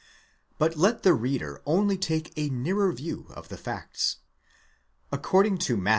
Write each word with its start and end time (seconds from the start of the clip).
But 0.57 0.75
let 0.75 1.03
the 1.03 1.13
reader 1.13 1.61
only 1.63 1.95
take 1.95 2.33
a 2.35 2.49
nearer 2.49 2.91
view 2.91 3.27
of 3.35 3.49
the 3.49 3.57
facts. 3.57 4.17
According 5.11 5.59
to 5.69 5.77
Matt. 5.77 5.89